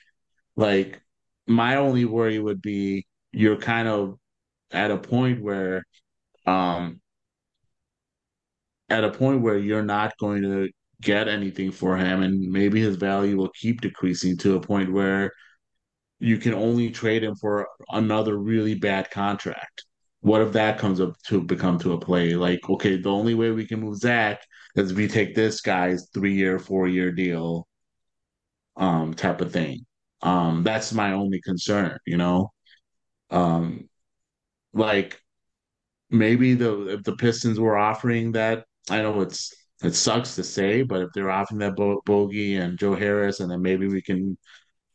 [0.55, 1.01] Like,
[1.47, 4.17] my only worry would be you're kind of
[4.71, 5.83] at a point where,
[6.45, 7.01] um,
[8.89, 10.69] at a point where you're not going to
[11.01, 15.31] get anything for him, and maybe his value will keep decreasing to a point where
[16.19, 19.85] you can only trade him for another really bad contract.
[20.21, 22.35] What if that comes up to become to a play?
[22.35, 24.41] Like, okay, the only way we can move Zach
[24.75, 27.67] is if we take this guy's three year, four year deal,
[28.75, 29.85] um, type of thing.
[30.21, 32.51] Um, that's my only concern, you know.
[33.31, 33.89] Um,
[34.73, 35.21] like
[36.09, 39.53] maybe the if the Pistons were offering that, I know it's
[39.83, 43.51] it sucks to say, but if they're offering that Bo- Bogey and Joe Harris, and
[43.51, 44.37] then maybe we can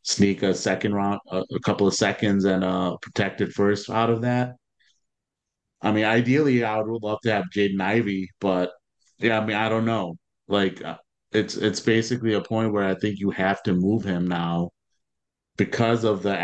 [0.03, 4.21] sneak a second round, a, a couple of seconds, and a protected first out of
[4.23, 4.55] that.
[5.81, 8.71] I mean, ideally, I would love to have Jaden Ivey, but
[9.19, 10.17] yeah, I mean, I don't know.
[10.47, 10.97] Like, uh,
[11.31, 14.71] it's it's basically a point where I think you have to move him now
[15.57, 16.37] because of the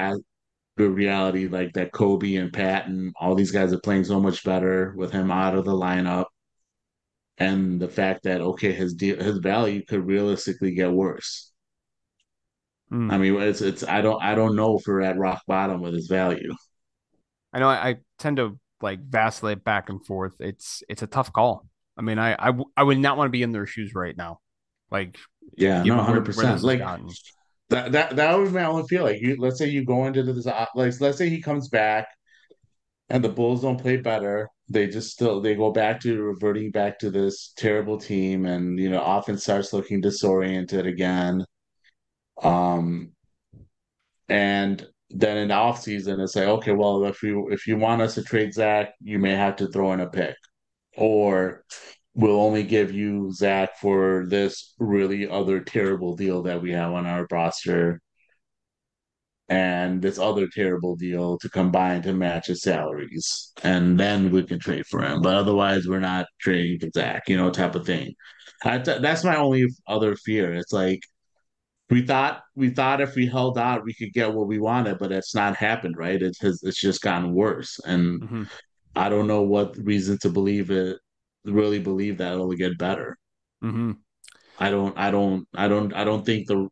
[0.81, 4.43] the reality, like that Coby and Pat and all these guys are playing so much
[4.43, 6.25] better with him out of the lineup,
[7.37, 11.51] and the fact that okay, his deal, his value could realistically get worse.
[12.91, 13.11] Mm.
[13.11, 15.93] I mean, it's it's I don't I don't know if we're at rock bottom with
[15.93, 16.53] his value.
[17.53, 20.35] I know I, I tend to like vacillate back and forth.
[20.39, 21.65] It's it's a tough call.
[21.97, 24.39] I mean, I I, I would not want to be in their shoes right now.
[24.89, 25.17] Like,
[25.55, 26.61] yeah, no, hundred percent.
[26.63, 26.81] Like
[27.71, 29.03] that that that was my only feel.
[29.03, 32.07] Like, you let's say you go into this, uh, like let's say he comes back,
[33.09, 34.49] and the Bulls don't play better.
[34.69, 38.89] They just still they go back to reverting back to this terrible team, and you
[38.89, 41.45] know, offense starts looking disoriented again.
[42.43, 43.13] Um,
[44.29, 48.01] and then in the off season, it's like, okay, well, if you if you want
[48.01, 50.35] us to trade Zach, you may have to throw in a pick,
[50.97, 51.63] or
[52.13, 57.05] we'll only give you Zach for this really other terrible deal that we have on
[57.05, 58.01] our roster,
[59.49, 64.59] and this other terrible deal to combine to match his salaries, and then we can
[64.59, 65.21] trade for him.
[65.21, 68.13] But otherwise, we're not trading for Zach, you know, type of thing.
[68.63, 70.53] I, that's my only other fear.
[70.53, 71.01] It's like
[71.89, 75.11] we thought we thought if we held out we could get what we wanted, but
[75.11, 76.21] it's not happened, right?
[76.21, 77.79] It has it's just gotten worse.
[77.85, 78.43] And mm-hmm.
[78.95, 80.97] I don't know what reason to believe it
[81.45, 83.17] really believe that it'll get better.
[83.63, 83.93] Mm-hmm.
[84.59, 86.69] I don't I don't I don't I don't think the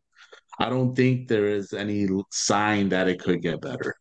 [0.58, 3.96] I don't think there is any sign that it could get better.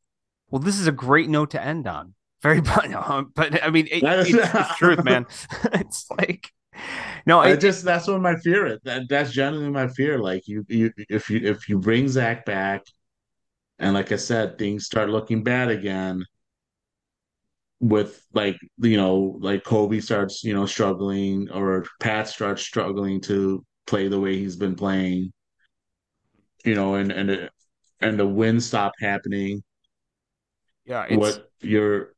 [0.50, 2.16] Well, this is a great note to end on.
[2.42, 5.26] Very, but, but I mean, it, it's, it's truth, man.
[5.74, 6.52] it's like
[7.26, 8.80] no, I just that's what my fear is.
[8.84, 10.20] That that's generally my fear.
[10.20, 12.84] Like you, you, if you if you bring Zach back,
[13.78, 16.26] and like I said, things start looking bad again.
[17.82, 23.66] With like you know, like Coby starts you know struggling, or Pat starts struggling to
[23.88, 25.32] play the way he's been playing.
[26.66, 27.50] You know, and and
[28.02, 29.64] and the wins stop happening.
[30.86, 32.14] Yeah, what you're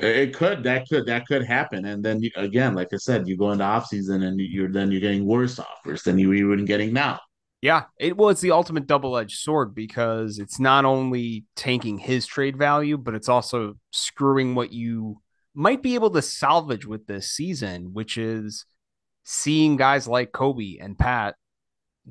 [0.00, 3.36] it could that could that could happen, and then you, again, like I said, you
[3.36, 6.64] go into off season and you're then you're getting worse offers than you were even
[6.64, 7.20] getting now.
[7.62, 12.26] Yeah, it well, it's the ultimate double edged sword because it's not only tanking his
[12.26, 15.20] trade value, but it's also screwing what you
[15.54, 18.64] might be able to salvage with this season, which is
[19.24, 21.34] seeing guys like Coby and Pat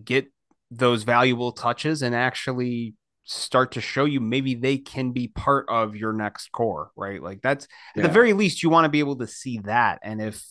[0.03, 0.27] get
[0.69, 2.93] those valuable touches and actually
[3.23, 7.21] start to show you maybe they can be part of your next core, right?
[7.21, 8.03] Like that's yeah.
[8.03, 9.99] at the very least you want to be able to see that.
[10.03, 10.43] And if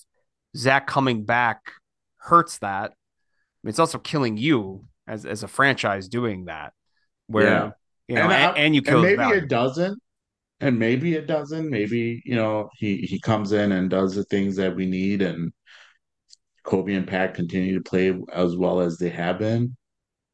[0.57, 1.73] Zach coming back
[2.19, 2.93] hurts that,
[3.65, 6.73] it's also killing you as as a franchise doing that.
[7.27, 7.71] Where yeah.
[8.09, 9.05] you know, and, and, and you kill.
[9.05, 9.99] And maybe it doesn't,
[10.61, 11.69] and maybe it doesn't.
[11.69, 15.53] Maybe you know he he comes in and does the things that we need, and
[16.65, 19.77] Coby and Pat continue to play as well as they have been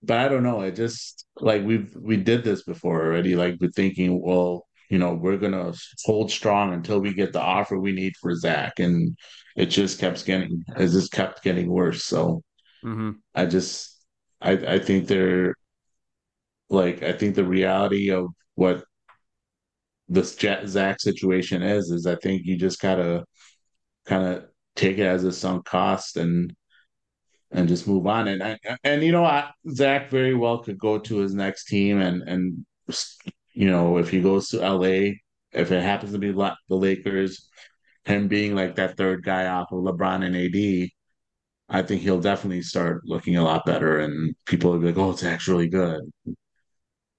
[0.07, 0.61] but I don't know.
[0.61, 3.37] I just like we've we did this before already.
[3.37, 5.72] Like we're thinking, well, you know, we're gonna
[6.05, 9.16] hold strong until we get the offer we need for Zach, and
[9.57, 12.05] it just kept getting it just kept getting worse.
[12.05, 12.43] So
[12.85, 13.11] mm-hmm.
[13.35, 13.99] I just
[14.41, 15.55] I I think they're
[16.68, 18.85] like I think the reality of what
[20.09, 23.24] this Zach situation is is I think you just gotta
[24.07, 24.45] kind of
[24.76, 26.55] take it as a sunk cost and
[27.55, 28.28] and just move on.
[28.28, 32.01] And and, and you know, I, Zach very well could go to his next team,
[32.01, 32.66] and and
[33.53, 35.12] you know, if he goes to LA,
[35.53, 37.49] if it happens to be the Lakers,
[38.05, 40.91] him being like that third guy off of LeBron and AD,
[41.69, 45.11] I think he'll definitely start looking a lot better, and people will be like, "Oh,
[45.11, 46.03] it's actually good,"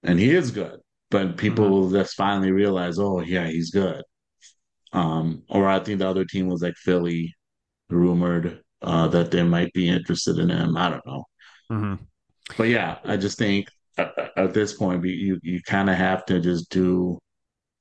[0.03, 0.79] and he is good.
[1.11, 1.73] But people mm-hmm.
[1.73, 4.03] will just finally realize, "Oh, yeah, he's good."
[4.93, 7.33] Um, or I think the other team was like Philly,
[7.89, 10.77] rumored uh, that they might be interested in him.
[10.77, 11.23] I don't know.
[11.71, 12.03] Mm-hmm.
[12.57, 13.67] But yeah, I just think
[13.97, 17.19] at, at this point, you you kind of have to just do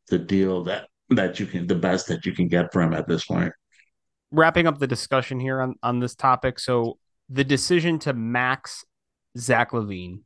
[0.09, 3.07] the deal that that you can, the best that you can get for him at
[3.07, 3.53] this point.
[4.35, 8.85] Wrapping up the discussion here on on this topic, so the decision to max
[9.39, 10.21] Zach LaVine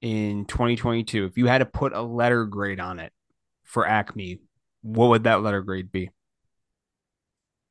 [0.00, 3.12] in 2022, if you had to put a letter grade on it
[3.64, 4.40] for AKME,
[4.82, 6.10] what would that letter grade be?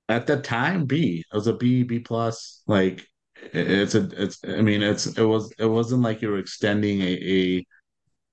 [0.10, 1.24] At the time, B.
[1.32, 2.64] It was a B, B plus.
[2.68, 3.06] Like
[3.54, 7.06] it's a it's I mean it's it was it wasn't like you were extending a,
[7.06, 7.66] a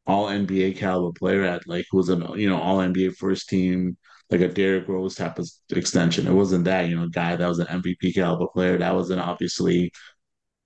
[0.07, 3.97] all NBA caliber player at like who was an you know all NBA first team
[4.31, 6.27] like a Derrick Rose type of extension.
[6.27, 9.93] It wasn't that you know guy that was an MVP caliber player that wasn't obviously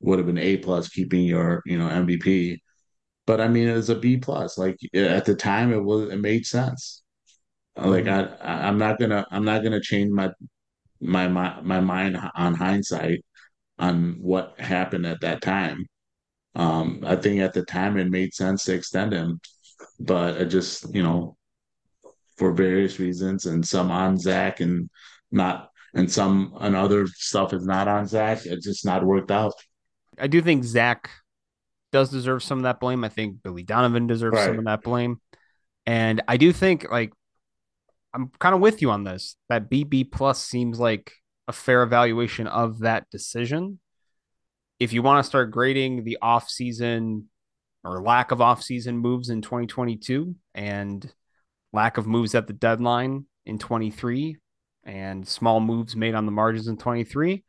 [0.00, 2.58] would have been A plus keeping your you know MVP.
[3.26, 4.58] But I mean it was a B plus.
[4.58, 7.02] Like at the time it was it made sense.
[7.76, 8.42] Like mm-hmm.
[8.42, 10.32] I I'm not gonna I'm not gonna change my
[11.00, 13.24] my my my mind on hindsight
[13.78, 15.86] on what happened at that time.
[16.54, 19.40] Um, I think at the time it made sense to extend him,
[20.00, 21.36] but it just you know
[22.36, 24.88] for various reasons and some on Zach and
[25.30, 28.46] not and some and other stuff is not on Zach.
[28.46, 29.54] It's just not worked out.
[30.18, 31.10] I do think Zach
[31.90, 33.04] does deserve some of that blame.
[33.04, 34.46] I think Billy Donovan deserves right.
[34.46, 35.20] some of that blame.
[35.86, 37.12] And I do think like
[38.14, 39.36] I'm kind of with you on this.
[39.48, 41.12] That BB plus seems like
[41.48, 43.78] a fair evaluation of that decision.
[44.78, 47.28] If you want to start grading the off season
[47.84, 51.12] or lack of off season moves in 2022 and
[51.72, 54.36] lack of moves at the deadline in 23
[54.84, 57.44] and small moves made on the margins in 23,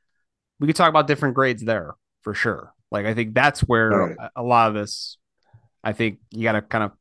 [0.60, 2.74] we could talk about different grades there for sure.
[2.92, 4.30] Like I think that's where right.
[4.36, 5.18] a lot of this
[5.84, 6.92] I think you got to kind of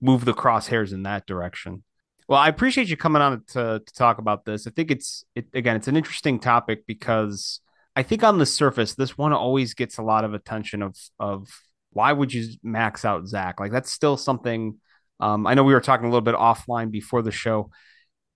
[0.00, 1.84] move the crosshairs in that direction.
[2.28, 4.66] Well, I appreciate you coming on to, to talk about this.
[4.66, 7.60] I think it's it, again, it's an interesting topic because
[7.94, 11.48] I think on the surface, this one always gets a lot of attention of of
[11.90, 13.60] why would you max out Zach?
[13.60, 14.78] Like that's still something.
[15.20, 17.70] Um, I know we were talking a little bit offline before the show.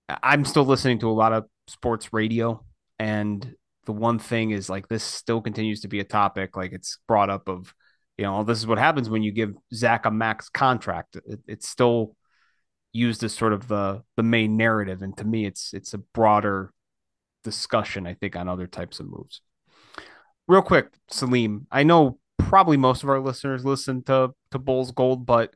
[0.09, 2.65] I'm still listening to a lot of sports radio,
[2.99, 3.55] and
[3.85, 6.57] the one thing is like this still continues to be a topic.
[6.57, 7.75] Like it's brought up of,
[8.17, 11.17] you know, this is what happens when you give Zach a max contract.
[11.27, 12.17] It, it's still
[12.93, 16.73] used as sort of the the main narrative and to me it's it's a broader
[17.45, 19.41] discussion i think on other types of moves
[20.47, 25.27] real quick salim i know probably most of our listeners listen to to bulls gold
[25.27, 25.55] but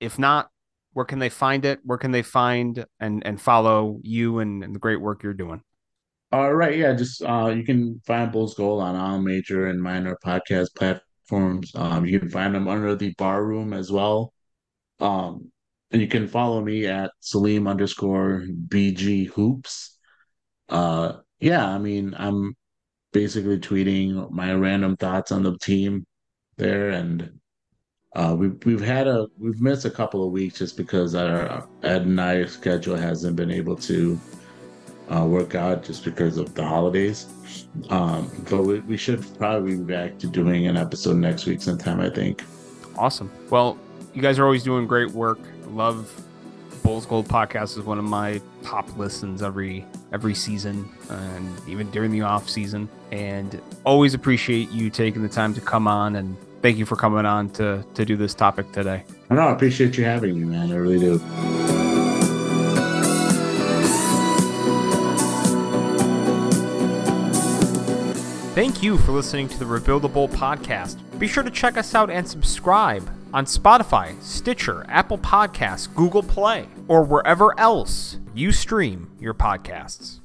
[0.00, 0.50] if not
[0.92, 1.80] where can they find it?
[1.84, 5.62] Where can they find and and follow you and, and the great work you're doing?
[6.30, 10.16] All right yeah just uh you can find bulls Gold on all major and minor
[10.24, 11.72] podcast platforms.
[11.74, 14.32] Um you can find them under the bar room as well.
[15.00, 15.52] Um
[15.92, 19.98] and you can follow me at Salim underscore BG hoops.
[20.68, 22.54] Uh, yeah, I mean, I'm
[23.12, 26.06] basically tweeting my random thoughts on the team
[26.56, 27.40] there, and
[28.14, 32.02] uh, we've we've had a we've missed a couple of weeks just because our Ed
[32.02, 34.20] and I schedule hasn't been able to
[35.14, 37.26] uh, work out just because of the holidays.
[37.90, 42.00] Um, but we, we should probably be back to doing an episode next week sometime.
[42.00, 42.44] I think.
[42.96, 43.30] Awesome.
[43.48, 43.78] Well,
[44.12, 45.38] you guys are always doing great work
[45.72, 46.22] love
[46.82, 52.10] Bulls Gold podcast is one of my top listens every every season and even during
[52.10, 56.78] the off season and always appreciate you taking the time to come on and thank
[56.78, 59.04] you for coming on to to do this topic today.
[59.28, 61.18] I know I appreciate you having me man I really do.
[68.54, 70.98] Thank you for listening to the Rebuildable podcast.
[71.18, 76.68] Be sure to check us out and subscribe on Spotify, Stitcher, Apple Podcasts, Google Play,
[76.86, 80.21] or wherever else you stream your podcasts.